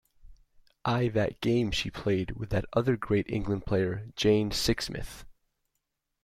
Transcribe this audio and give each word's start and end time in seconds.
I 0.83 1.09
that 1.09 1.41
game 1.41 1.69
she 1.69 1.91
played 1.91 2.31
with 2.31 2.49
that 2.49 2.65
other 2.73 2.97
great 2.97 3.29
England 3.29 3.67
player 3.67 4.09
Jane 4.15 4.49
Sixsmith. 4.49 5.25